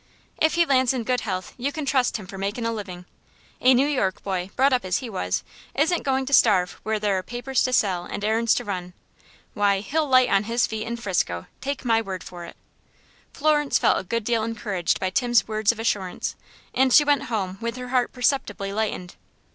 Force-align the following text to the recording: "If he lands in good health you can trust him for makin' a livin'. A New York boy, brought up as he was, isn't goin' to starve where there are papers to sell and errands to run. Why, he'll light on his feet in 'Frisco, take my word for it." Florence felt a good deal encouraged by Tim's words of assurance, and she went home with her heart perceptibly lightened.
"If 0.41 0.55
he 0.55 0.65
lands 0.65 0.95
in 0.95 1.03
good 1.03 1.21
health 1.21 1.53
you 1.59 1.71
can 1.71 1.85
trust 1.85 2.17
him 2.17 2.25
for 2.25 2.35
makin' 2.39 2.65
a 2.65 2.71
livin'. 2.73 3.05
A 3.59 3.75
New 3.75 3.85
York 3.85 4.23
boy, 4.23 4.49
brought 4.55 4.73
up 4.73 4.83
as 4.83 4.97
he 4.97 5.11
was, 5.11 5.43
isn't 5.75 6.01
goin' 6.01 6.25
to 6.25 6.33
starve 6.33 6.79
where 6.81 6.97
there 6.97 7.19
are 7.19 7.21
papers 7.21 7.61
to 7.61 7.71
sell 7.71 8.05
and 8.05 8.23
errands 8.25 8.55
to 8.55 8.63
run. 8.65 8.93
Why, 9.53 9.81
he'll 9.81 10.07
light 10.07 10.29
on 10.31 10.45
his 10.45 10.65
feet 10.65 10.87
in 10.87 10.97
'Frisco, 10.97 11.45
take 11.61 11.85
my 11.85 12.01
word 12.01 12.23
for 12.23 12.45
it." 12.45 12.57
Florence 13.31 13.77
felt 13.77 13.99
a 13.99 14.03
good 14.03 14.23
deal 14.23 14.41
encouraged 14.43 14.99
by 14.99 15.11
Tim's 15.11 15.47
words 15.47 15.71
of 15.71 15.77
assurance, 15.79 16.35
and 16.73 16.91
she 16.91 17.03
went 17.03 17.25
home 17.25 17.59
with 17.61 17.75
her 17.75 17.89
heart 17.89 18.11
perceptibly 18.11 18.73
lightened. 18.73 19.13